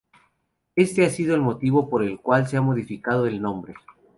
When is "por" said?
1.87-2.01